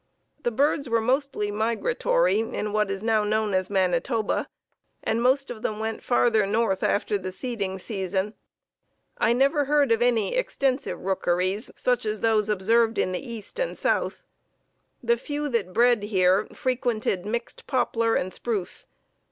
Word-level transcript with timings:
"The 0.41 0.49
birds 0.49 0.89
were 0.89 0.99
mostly 0.99 1.51
migratory 1.51 2.39
in 2.39 2.73
what 2.73 2.89
is 2.89 3.03
now 3.03 3.23
known 3.23 3.53
as 3.53 3.69
Manitoba, 3.69 4.47
and 5.03 5.21
most 5.21 5.51
of 5.51 5.61
them 5.61 5.77
went 5.77 6.01
farther 6.01 6.47
north 6.47 6.81
after 6.81 7.19
the 7.19 7.31
seeding 7.31 7.77
season. 7.77 8.33
I 9.19 9.33
never 9.33 9.65
heard 9.65 9.91
of 9.91 10.01
any 10.01 10.33
extensive 10.35 10.99
rookeries 10.99 11.69
such 11.75 12.07
as 12.07 12.21
those 12.21 12.49
observed 12.49 12.97
in 12.97 13.11
the 13.11 13.19
east 13.23 13.59
and 13.59 13.77
south. 13.77 14.23
The 15.03 15.17
few 15.17 15.47
that 15.49 15.71
bred 15.71 16.01
here 16.01 16.47
frequented 16.51 17.23
mixed 17.27 17.67
poplar 17.67 18.15
and 18.15 18.33
spruce. 18.33 18.87